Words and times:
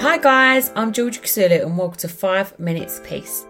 Hi 0.00 0.16
guys, 0.16 0.70
I'm 0.76 0.92
Georgia 0.92 1.18
Kousoulou 1.18 1.60
and 1.60 1.76
welcome 1.76 1.98
to 1.98 2.08
5 2.08 2.60
Minutes 2.60 3.00
Peace. 3.04 3.46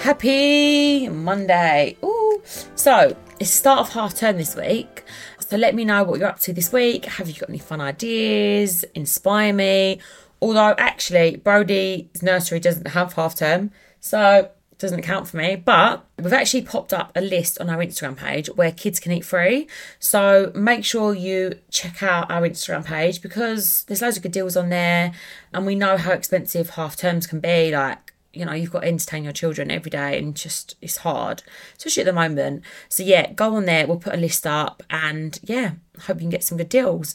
Happy 0.00 1.08
Monday. 1.08 1.96
Ooh. 2.04 2.40
So, 2.76 3.16
it's 3.40 3.50
start 3.50 3.80
of 3.80 3.88
half 3.92 4.14
term 4.14 4.36
this 4.36 4.54
week. 4.54 5.02
So 5.40 5.56
let 5.56 5.74
me 5.74 5.84
know 5.84 6.04
what 6.04 6.20
you're 6.20 6.28
up 6.28 6.38
to 6.42 6.52
this 6.52 6.72
week. 6.72 7.06
Have 7.06 7.28
you 7.28 7.34
got 7.34 7.48
any 7.48 7.58
fun 7.58 7.80
ideas? 7.80 8.84
Inspire 8.94 9.52
me. 9.52 9.98
Although 10.40 10.76
actually 10.78 11.34
Brody's 11.34 12.22
nursery 12.22 12.60
doesn't 12.60 12.86
have 12.86 13.14
half 13.14 13.34
term. 13.34 13.72
So 13.98 14.50
doesn't 14.78 15.02
count 15.02 15.28
for 15.28 15.36
me. 15.36 15.56
But 15.56 16.04
we've 16.18 16.32
actually 16.32 16.62
popped 16.62 16.92
up 16.92 17.12
a 17.14 17.20
list 17.20 17.60
on 17.60 17.70
our 17.70 17.78
Instagram 17.78 18.16
page 18.16 18.48
where 18.48 18.72
kids 18.72 19.00
can 19.00 19.12
eat 19.12 19.24
free. 19.24 19.68
So 19.98 20.52
make 20.54 20.84
sure 20.84 21.14
you 21.14 21.58
check 21.70 22.02
out 22.02 22.30
our 22.30 22.42
Instagram 22.42 22.84
page 22.84 23.22
because 23.22 23.84
there's 23.84 24.02
loads 24.02 24.16
of 24.16 24.22
good 24.22 24.32
deals 24.32 24.56
on 24.56 24.68
there. 24.68 25.12
And 25.52 25.66
we 25.66 25.74
know 25.74 25.96
how 25.96 26.12
expensive 26.12 26.70
half 26.70 26.96
terms 26.96 27.26
can 27.26 27.40
be. 27.40 27.70
Like, 27.70 28.12
you 28.32 28.44
know, 28.44 28.52
you've 28.52 28.70
got 28.70 28.80
to 28.80 28.88
entertain 28.88 29.24
your 29.24 29.32
children 29.32 29.70
every 29.70 29.90
day 29.90 30.18
and 30.18 30.36
just 30.36 30.76
it's 30.82 30.98
hard, 30.98 31.42
especially 31.78 32.02
at 32.02 32.06
the 32.06 32.12
moment. 32.12 32.62
So 32.88 33.02
yeah, 33.02 33.32
go 33.32 33.56
on 33.56 33.64
there, 33.64 33.86
we'll 33.86 33.98
put 33.98 34.14
a 34.14 34.18
list 34.18 34.46
up 34.46 34.82
and 34.90 35.38
yeah, 35.42 35.72
hope 36.00 36.16
you 36.16 36.22
can 36.22 36.30
get 36.30 36.44
some 36.44 36.58
good 36.58 36.68
deals. 36.68 37.14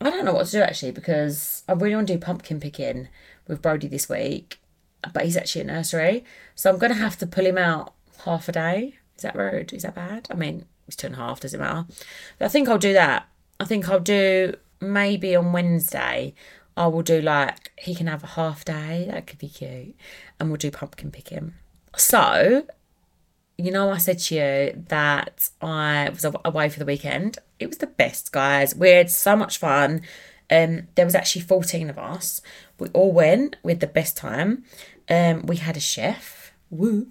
I 0.00 0.10
don't 0.10 0.24
know 0.24 0.32
what 0.32 0.46
to 0.46 0.52
do 0.52 0.60
actually 0.60 0.92
because 0.92 1.62
I 1.68 1.72
really 1.72 1.94
want 1.94 2.08
to 2.08 2.14
do 2.14 2.18
pumpkin 2.18 2.60
picking 2.60 3.08
with 3.46 3.62
Brody 3.62 3.88
this 3.88 4.08
week 4.08 4.58
but 5.12 5.24
he's 5.24 5.36
actually 5.36 5.62
at 5.62 5.66
nursery. 5.68 6.24
So 6.54 6.70
I'm 6.70 6.78
going 6.78 6.92
to 6.92 6.98
have 6.98 7.18
to 7.18 7.26
pull 7.26 7.46
him 7.46 7.58
out 7.58 7.94
half 8.24 8.48
a 8.48 8.52
day. 8.52 8.94
Is 9.16 9.22
that 9.22 9.36
rude? 9.36 9.72
Is 9.72 9.82
that 9.82 9.94
bad? 9.94 10.28
I 10.30 10.34
mean, 10.34 10.64
he's 10.86 10.96
two 10.96 11.08
and 11.08 11.16
a 11.16 11.18
half, 11.18 11.40
doesn't 11.40 11.60
matter. 11.60 11.86
But 12.38 12.46
I 12.46 12.48
think 12.48 12.68
I'll 12.68 12.78
do 12.78 12.92
that. 12.92 13.28
I 13.60 13.64
think 13.64 13.88
I'll 13.88 14.00
do 14.00 14.54
maybe 14.80 15.34
on 15.36 15.52
Wednesday, 15.52 16.34
I 16.76 16.86
will 16.88 17.02
do 17.02 17.20
like, 17.20 17.72
he 17.78 17.94
can 17.94 18.06
have 18.06 18.24
a 18.24 18.28
half 18.28 18.64
day. 18.64 19.06
That 19.10 19.26
could 19.26 19.38
be 19.38 19.48
cute. 19.48 19.94
And 20.38 20.48
we'll 20.48 20.56
do 20.56 20.70
pumpkin 20.70 21.10
picking. 21.10 21.54
So, 21.96 22.66
you 23.56 23.70
know, 23.70 23.90
I 23.90 23.98
said 23.98 24.18
to 24.20 24.34
you 24.34 24.84
that 24.88 25.50
I 25.60 26.10
was 26.10 26.24
away 26.44 26.68
for 26.68 26.78
the 26.78 26.84
weekend. 26.84 27.38
It 27.58 27.68
was 27.68 27.78
the 27.78 27.86
best, 27.86 28.32
guys. 28.32 28.74
We 28.74 28.90
had 28.90 29.10
so 29.10 29.36
much 29.36 29.58
fun. 29.58 30.02
Um, 30.50 30.88
there 30.96 31.04
was 31.04 31.14
actually 31.14 31.42
14 31.42 31.88
of 31.88 31.98
us. 31.98 32.42
We 32.78 32.88
all 32.88 33.12
went 33.12 33.56
We 33.62 33.72
had 33.72 33.80
the 33.80 33.86
best 33.86 34.16
time. 34.16 34.64
Um, 35.08 35.46
we 35.46 35.56
had 35.56 35.76
a 35.76 35.80
chef, 35.80 36.52
woo, 36.70 37.08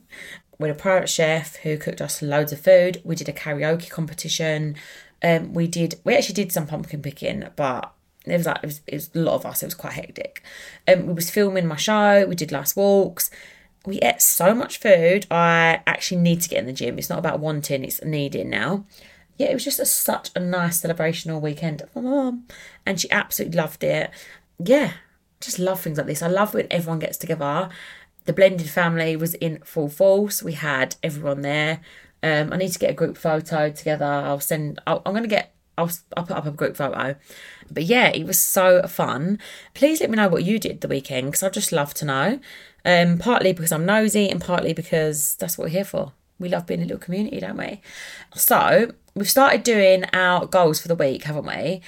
with 0.60 0.72
a 0.72 0.76
private 0.76 1.10
chef 1.10 1.58
who 1.58 1.78
cooked 1.78 2.02
us 2.02 2.22
loads 2.22 2.52
of 2.52 2.60
food. 2.60 3.02
We 3.04 3.16
did 3.16 3.30
a 3.30 3.34
karaoke 3.34 3.90
competition. 3.90 4.76
Um, 5.22 5.54
we 5.54 5.68
did, 5.68 6.00
we 6.04 6.16
actually 6.16 6.36
did 6.36 6.52
some 6.52 6.68
pumpkin 6.68 7.02
picking, 7.02 7.48
but 7.56 7.94
it 8.26 8.38
was 8.38 8.46
like 8.46 8.58
it 8.64 8.66
was, 8.66 8.82
it 8.88 8.94
was 8.94 9.12
a 9.14 9.20
lot 9.20 9.36
of 9.36 9.46
us. 9.46 9.64
It 9.64 9.68
was 9.68 9.76
quite 9.76 9.94
hectic. 9.94 10.44
Um, 10.88 11.08
we 11.08 11.14
was 11.14 11.30
filming 11.30 11.68
my 11.68 11.76
show. 11.76 12.26
We 12.28 12.36
did 12.36 12.52
last 12.52 12.76
walks. 12.76 13.30
We 13.86 14.00
ate 14.00 14.22
so 14.22 14.54
much 14.54 14.78
food. 14.78 15.26
I 15.30 15.82
actually 15.86 16.22
need 16.22 16.42
to 16.42 16.50
get 16.50 16.60
in 16.60 16.66
the 16.66 16.74
gym. 16.74 16.98
It's 16.98 17.10
not 17.10 17.20
about 17.20 17.40
wanting; 17.40 17.84
it's 17.84 18.04
needing 18.04 18.50
now. 18.50 18.86
Yeah, 19.38 19.48
it 19.48 19.54
was 19.56 19.66
just 19.66 19.80
a, 19.80 19.86
such 19.86 20.30
a 20.36 20.40
nice 20.40 20.82
celebrational 20.82 21.42
weekend 21.42 21.82
for 21.92 22.02
my 22.02 22.34
and 22.86 23.00
she 23.00 23.10
absolutely 23.12 23.58
loved 23.58 23.84
it. 23.84 24.12
Yeah, 24.64 24.94
just 25.46 25.60
love 25.60 25.82
things 25.82 25.98
like 25.98 26.08
this. 26.08 26.22
I 26.22 26.28
love 26.28 26.54
when 26.54 26.68
everyone 26.72 27.00
gets 27.00 27.18
together. 27.18 27.70
The 28.26 28.34
blended 28.34 28.70
family 28.70 29.16
was 29.16 29.34
in 29.36 29.60
full 29.60 29.90
force. 29.90 30.42
We 30.42 30.54
had 30.54 30.96
everyone 31.04 31.42
there. 31.42 31.82
Um, 32.22 32.54
I 32.54 32.58
need 32.58 32.72
to 32.72 32.80
get 32.80 32.92
a 32.92 32.94
group 32.94 33.18
photo 33.18 33.70
together. 33.70 34.06
I'll 34.06 34.40
send. 34.40 34.80
i 34.88 35.00
am 35.06 35.16
to 35.16 35.28
get. 35.28 35.54
I'll, 35.78 35.92
I'll 36.16 36.24
put 36.24 36.38
up 36.38 36.46
a 36.46 36.52
group 36.52 36.78
photo. 36.78 37.16
But 37.70 37.84
yeah, 37.84 38.10
it 38.10 38.26
was 38.26 38.40
so 38.40 38.84
fun. 38.88 39.40
Please 39.74 40.00
let 40.00 40.10
me 40.10 40.16
know 40.16 40.30
what 40.30 40.44
you 40.44 40.60
did 40.60 40.82
the 40.82 40.88
weekend 40.88 41.28
because 41.28 41.44
I'd 41.44 41.54
just 41.54 41.72
love 41.72 41.94
to 41.96 42.06
know. 42.06 42.40
Um, 42.86 43.18
partly 43.18 43.54
because 43.54 43.72
I'm 43.72 43.86
nosy 43.86 44.30
and 44.30 44.42
partly 44.42 44.74
because 44.74 45.36
that's 45.36 45.58
what 45.58 45.66
we're 45.66 45.70
here 45.70 45.86
for. 45.86 46.14
We 46.40 46.50
love 46.50 46.66
being 46.66 46.82
a 46.82 46.84
little 46.84 46.98
community, 46.98 47.40
don't 47.40 47.58
we? 47.58 47.82
So 48.36 48.92
we've 49.16 49.30
started 49.30 49.64
doing 49.64 50.06
our 50.14 50.46
goals 50.46 50.82
for 50.82 50.88
the 50.88 50.96
week, 50.96 51.24
haven't 51.24 51.46
we? 51.46 51.82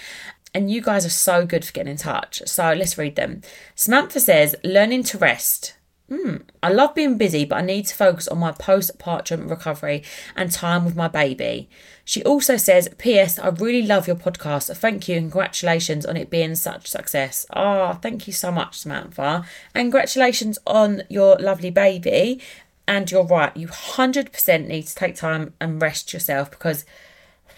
And 0.55 0.71
you 0.71 0.81
guys 0.81 1.05
are 1.05 1.09
so 1.09 1.45
good 1.45 1.65
for 1.65 1.73
getting 1.73 1.91
in 1.91 1.97
touch. 1.97 2.41
So 2.45 2.71
let's 2.71 2.97
read 2.97 3.17
them. 3.17 3.41
Samantha 3.75 4.21
says, 4.21 4.55
learning 4.63 5.03
to 5.03 5.17
rest. 5.17 5.75
Hmm. 6.09 6.37
I 6.63 6.69
love 6.69 6.95
being 6.95 7.17
busy, 7.17 7.43
but 7.43 7.57
I 7.57 7.61
need 7.61 7.87
to 7.87 7.95
focus 7.95 8.27
on 8.29 8.37
my 8.37 8.53
postpartum 8.53 9.49
recovery 9.49 10.03
and 10.33 10.49
time 10.49 10.85
with 10.85 10.95
my 10.95 11.09
baby. 11.09 11.67
She 12.05 12.23
also 12.23 12.55
says, 12.55 12.87
P.S. 12.97 13.37
I 13.37 13.49
really 13.49 13.81
love 13.81 14.07
your 14.07 14.15
podcast. 14.15 14.73
Thank 14.77 15.09
you 15.09 15.17
and 15.17 15.29
congratulations 15.29 16.05
on 16.05 16.15
it 16.15 16.29
being 16.29 16.55
such 16.55 16.87
success. 16.87 17.45
Ah, 17.51 17.91
oh, 17.91 17.99
thank 18.01 18.25
you 18.25 18.31
so 18.31 18.49
much, 18.49 18.79
Samantha. 18.79 19.45
And 19.73 19.85
congratulations 19.85 20.57
on 20.65 21.03
your 21.09 21.35
lovely 21.35 21.71
baby. 21.71 22.39
And 22.87 23.11
you're 23.11 23.25
right, 23.25 23.57
you 23.57 23.67
100% 23.67 24.67
need 24.67 24.83
to 24.83 24.95
take 24.95 25.15
time 25.15 25.53
and 25.59 25.81
rest 25.81 26.13
yourself 26.13 26.49
because 26.49 26.85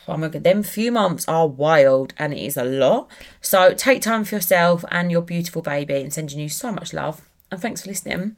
Oh 0.07 0.17
my 0.17 0.29
god, 0.29 0.43
them 0.43 0.63
few 0.63 0.91
months 0.91 1.27
are 1.27 1.47
wild 1.47 2.13
and 2.17 2.33
it 2.33 2.39
is 2.39 2.57
a 2.57 2.63
lot. 2.63 3.09
So 3.41 3.73
take 3.73 4.01
time 4.01 4.23
for 4.23 4.35
yourself 4.35 4.85
and 4.89 5.11
your 5.11 5.21
beautiful 5.21 5.61
baby 5.61 5.95
and 5.95 6.13
sending 6.13 6.39
you 6.39 6.49
so 6.49 6.71
much 6.71 6.93
love. 6.93 7.27
And 7.51 7.61
thanks 7.61 7.81
for 7.81 7.89
listening. 7.89 8.35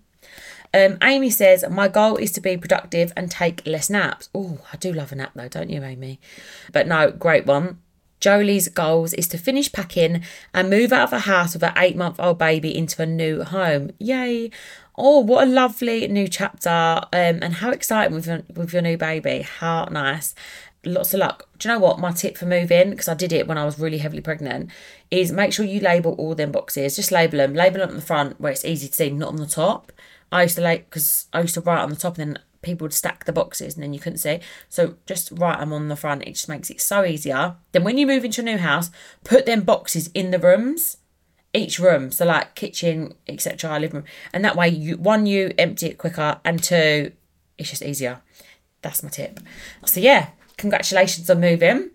Um, 0.74 0.98
Amy 1.02 1.30
says, 1.30 1.66
My 1.70 1.88
goal 1.88 2.18
is 2.18 2.32
to 2.34 2.42
be 2.42 2.58
productive 2.58 3.12
and 3.16 3.32
take 3.32 3.66
less 3.66 3.90
naps. 3.90 4.30
Oh, 4.36 4.60
I 4.72 4.78
do 4.78 4.94
love 4.94 5.12
a 5.12 5.16
nap 5.16 5.32
though, 5.36 5.48
don't 5.48 5.70
you, 5.70 5.84
Amy? 5.84 6.20
But 6.72 6.88
no, 6.88 7.12
great 7.12 7.46
one. 7.46 7.80
Jolie's 8.20 8.68
goals 8.68 9.14
is 9.14 9.28
to 9.30 9.38
finish 9.38 9.72
packing 9.72 10.24
and 10.54 10.70
move 10.70 10.92
out 10.92 11.06
of 11.06 11.10
the 11.12 11.20
house 11.20 11.54
with 11.54 11.62
her 11.62 11.74
eight 11.78 11.96
month 11.96 12.20
old 12.20 12.38
baby 12.38 12.76
into 12.76 13.02
a 13.02 13.06
new 13.06 13.44
home. 13.44 13.92
Yay! 13.98 14.52
Oh, 14.98 15.20
what 15.20 15.48
a 15.48 15.50
lovely 15.50 16.06
new 16.10 16.28
chapter. 16.28 16.70
Um, 16.70 17.40
and 17.42 17.56
how 17.56 17.72
exciting 17.72 18.14
with 18.14 18.28
your, 18.28 18.44
with 18.54 18.74
your 18.74 18.82
new 18.82 18.98
baby. 18.98 19.44
How 19.44 19.86
nice 19.86 20.36
lots 20.86 21.14
of 21.14 21.20
luck. 21.20 21.48
Do 21.58 21.68
you 21.68 21.74
know 21.74 21.80
what? 21.80 22.00
My 22.00 22.12
tip 22.12 22.38
for 22.38 22.46
moving, 22.46 22.92
because 22.92 23.08
I 23.08 23.14
did 23.14 23.34
it 23.34 23.48
when 23.48 23.58
I 23.58 23.66
was 23.66 23.80
really 23.80 23.98
heavily 24.00 24.22
pregnant, 24.22 24.70
is 25.12 25.32
make 25.32 25.54
sure 25.54 25.66
you 25.66 25.80
label 25.80 26.14
all 26.14 26.36
them 26.36 26.52
boxes. 26.52 26.96
Just 26.96 27.12
label 27.12 27.38
them. 27.38 27.54
Label 27.54 27.80
them 27.80 27.90
on 27.90 27.96
the 27.96 28.02
front 28.02 28.40
where 28.40 28.52
it's 28.52 28.66
easy 28.66 28.88
to 28.88 28.94
see, 28.94 29.10
not 29.10 29.30
on 29.30 29.38
the 29.38 29.46
top. 29.46 29.92
I 30.32 30.44
used 30.44 30.56
to 30.56 30.62
like 30.62 30.90
because 30.90 31.28
I 31.34 31.42
used 31.42 31.56
to 31.56 31.62
write 31.62 31.82
on 31.82 31.90
the 31.90 31.96
top 31.96 32.18
and 32.18 32.36
then 32.36 32.44
people 32.62 32.86
would 32.86 32.94
stack 32.94 33.26
the 33.26 33.34
boxes 33.34 33.74
and 33.74 33.84
then 33.84 33.94
you 33.94 34.00
couldn't 34.00 34.20
see. 34.20 34.40
So 34.68 34.96
just 35.06 35.32
write 35.32 35.60
them 35.60 35.74
on 35.74 35.88
the 35.88 35.96
front. 35.96 36.24
It 36.24 36.34
just 36.34 36.50
makes 36.50 36.70
it 36.70 36.82
so 36.82 37.04
easier. 37.04 37.56
Then 37.72 37.84
when 37.84 37.98
you 37.98 38.06
move 38.06 38.26
into 38.26 38.42
a 38.42 38.44
new 38.44 38.58
house, 38.58 38.92
put 39.24 39.46
them 39.46 39.62
boxes 39.62 40.10
in 40.14 40.32
the 40.32 40.40
rooms. 40.40 40.98
Each 41.52 41.80
room, 41.80 42.12
so 42.12 42.26
like 42.28 42.54
kitchen, 42.54 43.16
etc., 43.28 43.80
living 43.80 43.96
room, 43.96 44.06
and 44.32 44.46
that 44.46 44.56
way 44.56 44.70
you 44.70 44.98
one 44.98 45.26
you 45.26 45.52
empty 45.58 45.88
it 45.88 45.98
quicker, 45.98 46.40
and 46.46 46.62
two, 46.62 47.12
it's 47.58 47.72
just 47.72 47.82
easier. 47.82 48.22
That's 48.84 49.02
my 49.02 49.10
tip. 49.10 49.40
So 49.84 50.00
yeah, 50.00 50.30
Congratulations 50.60 51.30
on 51.30 51.40
moving. 51.40 51.90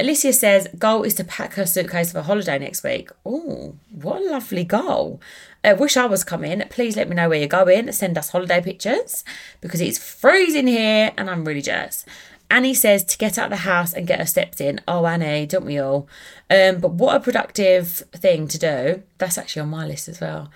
Alicia 0.00 0.32
says, 0.32 0.68
goal 0.78 1.02
is 1.02 1.12
to 1.14 1.24
pack 1.24 1.52
her 1.54 1.66
suitcase 1.66 2.12
for 2.12 2.22
holiday 2.22 2.58
next 2.58 2.82
week. 2.82 3.10
Oh, 3.26 3.76
what 3.90 4.22
a 4.22 4.30
lovely 4.30 4.64
goal. 4.64 5.20
I 5.62 5.70
uh, 5.70 5.76
wish 5.76 5.98
I 5.98 6.06
was 6.06 6.24
coming. 6.24 6.62
Please 6.70 6.96
let 6.96 7.10
me 7.10 7.14
know 7.14 7.28
where 7.28 7.38
you're 7.38 7.46
going. 7.46 7.92
Send 7.92 8.16
us 8.16 8.30
holiday 8.30 8.62
pictures 8.62 9.22
because 9.60 9.82
it's 9.82 9.98
freezing 9.98 10.66
here 10.66 11.12
and 11.18 11.28
I'm 11.28 11.44
really 11.44 11.60
jealous. 11.60 12.06
Annie 12.50 12.72
says 12.72 13.04
to 13.04 13.18
get 13.18 13.36
out 13.36 13.46
of 13.46 13.50
the 13.50 13.56
house 13.68 13.92
and 13.92 14.06
get 14.06 14.18
her 14.18 14.26
steps 14.26 14.62
in. 14.62 14.80
Oh, 14.88 15.04
Annie, 15.04 15.46
don't 15.46 15.66
we 15.66 15.78
all? 15.78 16.08
Um, 16.48 16.78
but 16.78 16.92
what 16.92 17.16
a 17.16 17.20
productive 17.20 18.02
thing 18.12 18.48
to 18.48 18.58
do. 18.58 19.02
That's 19.18 19.36
actually 19.36 19.62
on 19.62 19.68
my 19.68 19.86
list 19.86 20.08
as 20.08 20.22
well. 20.22 20.50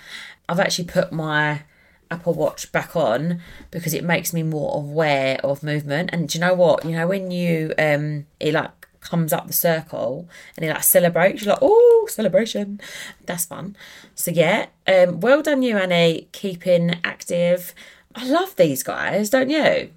I've 0.48 0.60
actually 0.60 0.86
put 0.86 1.12
my 1.12 1.62
Apple 2.10 2.34
Watch 2.34 2.70
back 2.72 2.96
on 2.96 3.40
because 3.70 3.94
it 3.94 4.04
makes 4.04 4.32
me 4.32 4.42
more 4.42 4.76
aware 4.76 5.38
of 5.44 5.62
movement. 5.62 6.10
And 6.12 6.28
do 6.28 6.38
you 6.38 6.44
know 6.44 6.54
what? 6.54 6.84
You 6.84 6.92
know 6.92 7.06
when 7.06 7.30
you 7.30 7.74
um 7.78 8.26
it 8.38 8.54
like 8.54 8.88
comes 9.00 9.32
up 9.32 9.46
the 9.46 9.52
circle 9.52 10.28
and 10.56 10.64
it 10.64 10.72
like 10.72 10.82
celebrates, 10.82 11.42
you're 11.42 11.54
like, 11.54 11.62
oh, 11.62 12.06
celebration. 12.08 12.80
That's 13.26 13.46
fun. 13.46 13.76
So 14.14 14.30
yeah, 14.30 14.66
um, 14.86 15.20
well 15.20 15.42
done 15.42 15.62
you, 15.62 15.76
Annie, 15.78 16.28
keeping 16.32 16.96
active. 17.04 17.74
I 18.14 18.26
love 18.26 18.56
these 18.56 18.82
guys, 18.82 19.30
don't 19.30 19.50
you? 19.50 19.90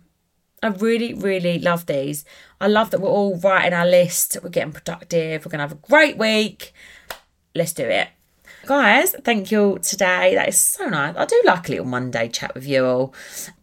I 0.62 0.68
really, 0.68 1.14
really 1.14 1.60
love 1.60 1.88
these. 1.88 2.24
I 2.62 2.68
love 2.68 2.92
that 2.92 3.02
we're 3.02 3.10
all 3.10 3.38
writing 3.38 3.74
our 3.74 3.86
list. 3.86 4.38
We're 4.42 4.50
getting 4.50 4.72
productive. 4.72 5.46
We're 5.46 5.52
to 5.52 5.58
have 5.58 5.74
a 5.74 5.76
great 5.76 6.18
week. 6.18 6.74
Let's 7.54 7.74
do 7.74 7.84
it. 7.84 8.08
Guys, 8.66 9.14
thank 9.26 9.52
you 9.52 9.62
all 9.62 9.78
today. 9.78 10.36
That 10.36 10.48
is 10.48 10.58
so 10.58 10.88
nice. 10.88 11.18
I 11.18 11.26
do 11.26 11.42
like 11.44 11.68
a 11.68 11.72
little 11.72 11.86
Monday 11.86 12.30
chat 12.30 12.56
with 12.56 12.66
you 12.66 12.86
all. 12.86 13.14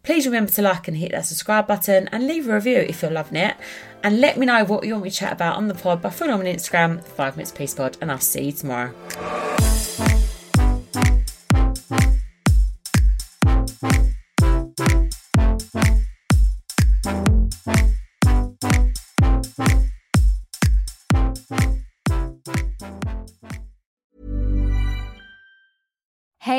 Please 0.03 0.27
remember 0.27 0.51
to 0.51 0.61
like 0.61 0.87
and 0.87 0.95
hit 0.95 1.11
that 1.11 1.25
subscribe 1.25 1.65
button 1.65 2.07
and 2.11 2.27
leave 2.27 2.47
a 2.47 2.53
review 2.53 2.77
if 2.77 3.01
you're 3.01 3.09
loving 3.09 3.37
it. 3.37 3.57
And 4.03 4.19
let 4.21 4.37
me 4.37 4.45
know 4.45 4.63
what 4.63 4.85
you 4.85 4.93
want 4.93 5.05
me 5.05 5.09
to 5.09 5.15
chat 5.15 5.33
about 5.33 5.57
on 5.57 5.67
the 5.67 5.73
pod 5.73 6.03
by 6.03 6.11
following 6.11 6.43
me 6.43 6.51
on 6.51 6.55
Instagram, 6.55 7.03
5 7.03 7.35
Minutes 7.35 7.51
Peace 7.51 7.73
Pod, 7.73 7.97
and 7.99 8.11
I'll 8.11 8.19
see 8.19 8.45
you 8.45 8.51
tomorrow. 8.51 9.50